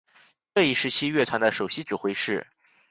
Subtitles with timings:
[0.55, 2.47] 这一时期乐团的首席指挥是。